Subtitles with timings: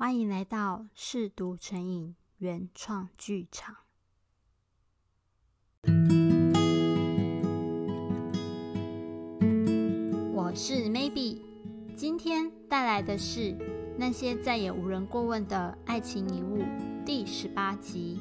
[0.00, 3.76] 欢迎来到嗜读成瘾原创剧场。
[10.32, 11.42] 我是 Maybe，
[11.94, 13.54] 今天带来的是
[13.98, 16.64] 那些再也无人过问的爱情遗物
[17.04, 18.18] 第十八集。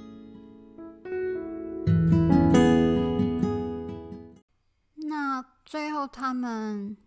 [4.96, 6.98] 那最后他们，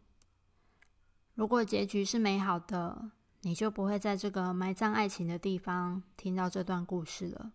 [1.35, 3.11] 如果结局是美好的，
[3.43, 7.53] 你就不会在这个埋葬爱情的地方听到这段故事了。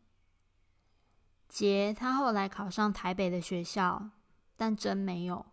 [1.48, 4.10] 杰他后来考上台北的学校，
[4.56, 5.46] 但真没有。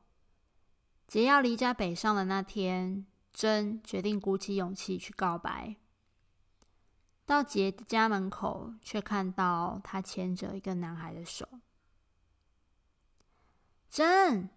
[1.06, 5.76] 杰要离家北上的那天，真决定鼓起勇气去告白。
[7.24, 11.48] 到杰的家门口，却看到他牵着一个男孩的手。
[13.88, 14.50] 真，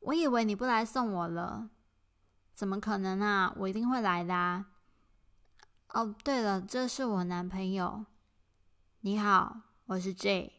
[0.00, 1.70] 我以为你不来送我了，
[2.52, 3.54] 怎么可能啊？
[3.56, 4.64] 我一定会来的。
[5.94, 8.06] 哦，对了，这是我男朋友。
[9.00, 10.54] 你好，我是 J。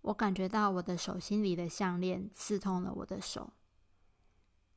[0.00, 3.52] 我感觉到我的手心里的项链刺痛了我的手。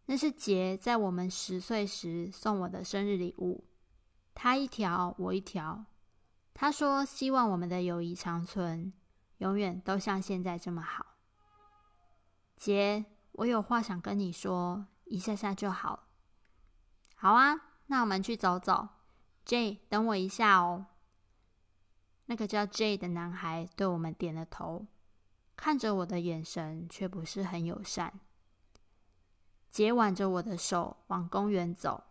[0.08, 3.64] 那是杰在我们十岁时送我的生日礼物，
[4.34, 5.86] 他一条，我一条。
[6.54, 8.92] 他说希望我们的友谊长存，
[9.38, 11.16] 永远都像现在这么好。
[12.58, 16.10] 杰，我有话想跟你说，一下下就好。
[17.16, 17.70] 好啊。
[17.92, 18.88] 那我们去走走
[19.44, 20.86] ，J，等我一下哦。
[22.28, 24.88] 那个叫 J 的男孩对我们点了头，
[25.58, 28.22] 看着我的眼神却不是很友善。
[29.70, 32.06] 杰挽着我的手往公园走。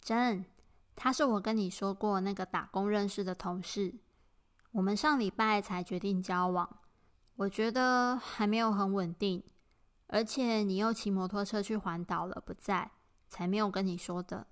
[0.00, 0.44] 真，
[0.96, 3.94] 他是我跟你说过那个打工认识的同事，
[4.72, 6.78] 我们上礼拜才决定交往。
[7.36, 9.44] 我觉得还没有很稳定，
[10.08, 12.90] 而且你又骑摩托车去环岛了，不在，
[13.28, 14.48] 才没有跟你说的。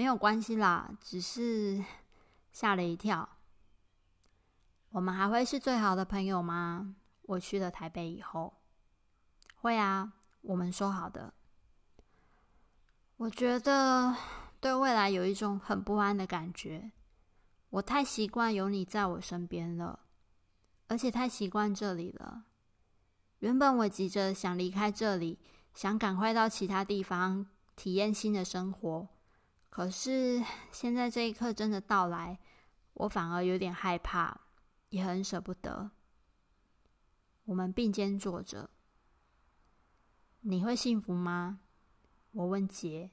[0.00, 1.84] 没有关系啦，只是
[2.52, 3.36] 吓了一跳。
[4.92, 6.96] 我们还会是最好的朋友吗？
[7.24, 8.54] 我去了台北以后，
[9.56, 11.34] 会啊，我们说好的。
[13.18, 14.16] 我觉得
[14.58, 16.92] 对未来有一种很不安的感觉。
[17.68, 20.00] 我太习惯有你在我身边了，
[20.88, 22.44] 而且太习惯这里了。
[23.40, 25.38] 原本我急着想离开这里，
[25.74, 27.46] 想赶快到其他地方
[27.76, 29.06] 体验新的生活。
[29.70, 32.38] 可是现在这一刻真的到来，
[32.94, 34.40] 我反而有点害怕，
[34.90, 35.92] 也很舍不得。
[37.44, 38.70] 我们并肩坐着，
[40.40, 41.60] 你会幸福吗？
[42.32, 43.10] 我问杰。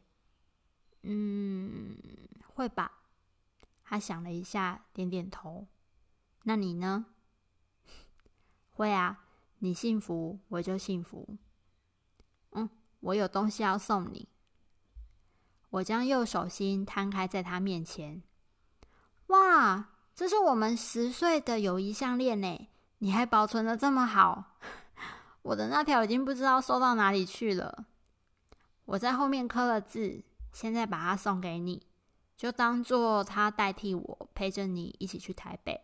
[1.03, 1.95] 嗯，
[2.47, 3.03] 会吧。
[3.83, 5.67] 他想了一下，点点头。
[6.43, 7.05] 那你呢？
[8.71, 9.25] 会啊，
[9.59, 11.37] 你幸福，我就幸福。
[12.51, 12.69] 嗯，
[12.99, 14.27] 我有东西要送你。
[15.77, 18.23] 我将右手心摊开在他面前，
[19.27, 22.69] 哇，这是我们十岁的友谊项链呢！
[22.99, 24.57] 你还保存得这么好，
[25.43, 27.85] 我的那条已经不知道收到哪里去了。
[28.85, 31.83] 我在后面刻了字，现在把它送给你，
[32.35, 35.81] 就当做他代替我陪着你一起去台北。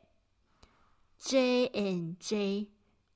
[1.19, 2.71] J and J，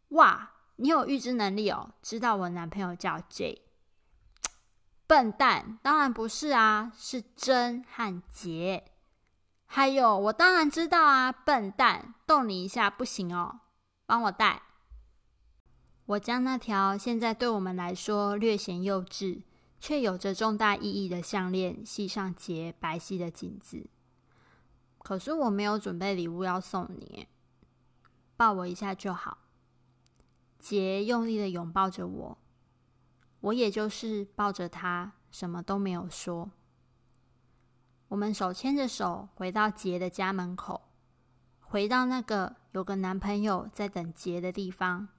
[0.10, 3.64] 哇，你有预知能力哦，知道我男朋友叫 J。
[5.08, 8.84] 笨蛋，当然不是啊，是真和杰。
[9.66, 13.62] 还有，我当然知道啊，笨蛋，动你一下不行哦，
[14.06, 14.64] 帮我戴。
[16.06, 19.44] 我将那条现在对我们来说略显幼稚，
[19.80, 23.90] 却有着重大意义的项链系上杰白皙的颈子。
[25.00, 27.28] 可是我没有准备礼物要送你，
[28.36, 29.38] 抱我一下就好。
[30.60, 32.38] 杰用力的拥抱着我。
[33.42, 36.52] 我也就是抱着他，什么都没有说。
[38.10, 40.90] 我们手牵着手回到杰的家门口，
[41.60, 45.10] 回到那个有个男朋友在等杰的地方。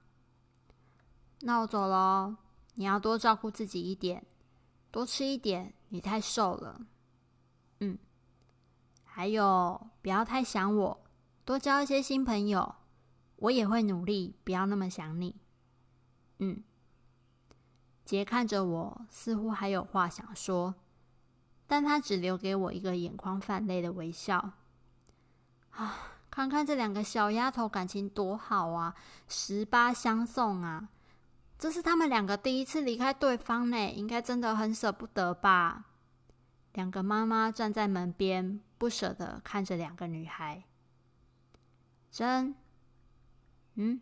[1.41, 2.35] 那我走喽，
[2.75, 4.25] 你要多照顾自己一点，
[4.91, 6.81] 多吃一点，你太瘦了。
[7.79, 7.97] 嗯，
[9.03, 10.99] 还有不要太想我，
[11.45, 12.75] 多交一些新朋友，
[13.37, 15.35] 我也会努力，不要那么想你。
[16.39, 16.63] 嗯。
[18.09, 20.73] 杰看着我，似乎还有话想说，
[21.67, 24.53] 但他只留给我一个眼眶泛泪的微笑。
[25.69, 25.95] 啊，
[26.31, 28.95] 看看这两个小丫头感情多好啊，
[29.27, 30.89] 十八相送啊！
[31.59, 35.85] 这是他们两个第一次离开对方呢，应该真的很舍不得吧？
[36.73, 40.63] 两个妈妈站在门边，不舍得看着两个女孩。
[42.09, 42.55] 真，
[43.75, 44.01] 嗯，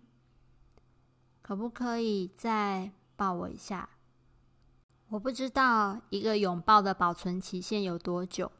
[1.42, 3.90] 可不可以再抱我一下？
[5.10, 8.52] 我不知道一个拥抱的保存期限有多久，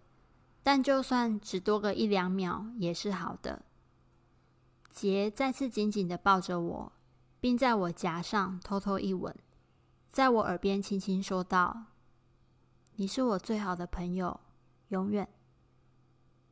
[0.64, 3.64] 但就算只多个一两秒也是好的。
[4.90, 6.92] 杰再次紧紧地抱着我，
[7.42, 9.36] 并在我颊上偷偷一吻，
[10.10, 11.84] 在我耳边轻轻说道
[12.96, 14.40] ：“你是我最好的朋友，
[14.88, 15.28] 永远。”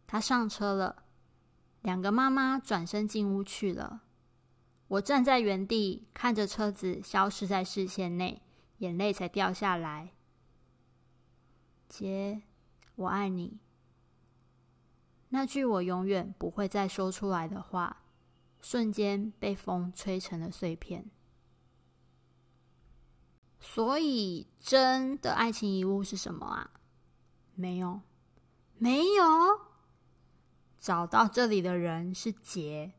[0.06, 1.04] 他上车了，
[1.82, 4.02] 两个妈妈转身进屋去了。
[4.90, 8.44] 我站在原地，看着车子消失在视线内，
[8.78, 10.12] 眼泪才掉下来。
[11.88, 12.42] 杰，
[12.96, 13.60] 我爱你。
[15.30, 18.04] 那句我永远不会再说出来的话，
[18.62, 21.10] 瞬间被风吹成了碎片。
[23.60, 26.72] 所以，真的爱情遗物是什么啊？
[27.56, 28.02] 没有，
[28.78, 29.26] 没有。
[30.78, 32.94] 找到这里的人是杰，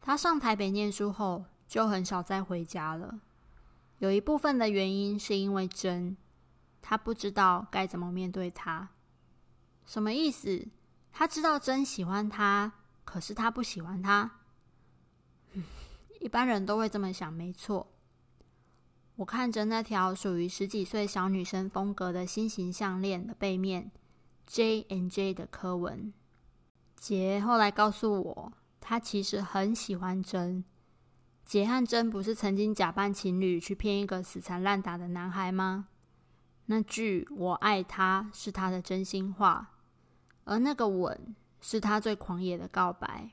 [0.00, 3.20] 他上台北念书后就很少再回家了。
[4.04, 6.14] 有一部分的原因是因为真。
[6.86, 8.90] 他不知道该怎么面对他，
[9.86, 10.68] 什么意思？
[11.10, 12.70] 他知道真喜欢他，
[13.06, 14.40] 可是他不喜欢他。
[16.20, 17.90] 一般人都会这么想，没错。
[19.16, 23.90] 我看着那条属于十几岁小女生风格的心形项链的背面
[24.46, 26.12] ，J and J 的刻文。
[26.94, 30.62] 杰后来告诉我，他其实很喜欢真。
[31.44, 35.88] 杰和真不是曾经假扮情侣去骗一个死缠烂打的男孩吗？
[36.66, 39.72] 那句“我爱他”是他的真心话，
[40.44, 43.30] 而那个吻是他最狂野的告白。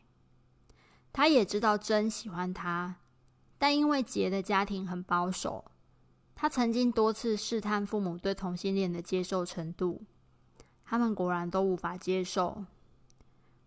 [1.13, 2.98] 他也知道真喜欢他，
[3.58, 5.72] 但因为杰的家庭很保守，
[6.36, 10.04] 他曾经多次试探父母对同性恋的接受程度，
[10.84, 12.66] 他们果然都无法接受。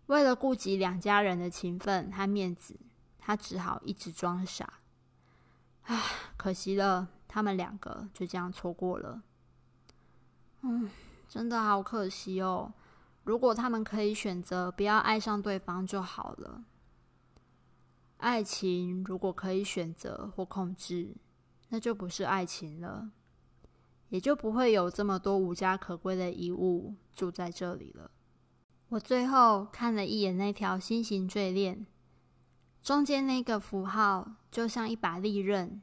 [0.05, 2.79] 为了顾及两家人的情分和面子，
[3.25, 4.81] 他只好一直装傻。
[5.85, 5.99] 唉，
[6.37, 9.23] 可惜了，他们两个就这样错过了。
[10.61, 10.91] 嗯，
[11.27, 12.71] 真的好可惜哦。
[13.23, 16.65] 如果他们可以选择不要爱上对方就好了。
[18.17, 21.15] 爱情如果可以选择或控制，
[21.69, 23.09] 那就不是爱情了，
[24.09, 28.11] 也就不会有这么多无家可归的遗物住在这里了。
[28.89, 31.87] 我最后看了一眼那条心形坠链，
[32.85, 35.81] 中间那个符号就像一把利刃，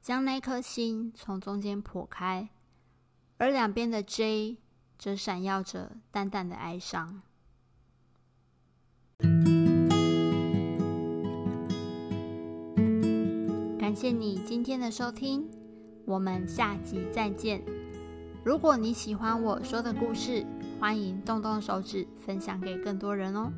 [0.00, 2.48] 将那颗心从中间剖开。
[3.38, 4.58] 而两边的 J
[4.96, 7.22] 则闪耀着淡淡的哀伤。
[13.76, 15.50] 感谢你今天的收听，
[16.04, 17.64] 我们下集再见。
[18.44, 20.46] 如果你喜欢我说的故事，
[20.78, 23.52] 欢迎动动手指分享给更多人哦。